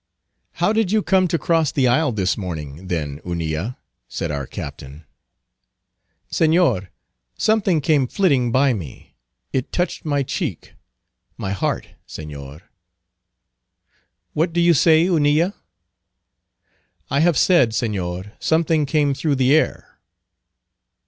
[0.53, 3.77] "How did you come to cross the isle this morning, then, Hunilla?"
[4.07, 5.05] said our Captain.
[6.31, 6.87] "Señor,
[7.37, 9.13] something came flitting by me.
[9.53, 10.73] It touched my cheek,
[11.37, 12.61] my heart, Señor."
[14.33, 15.53] "What do you say, Hunilla?"
[17.11, 19.99] "I have said, Señor, something came through the air."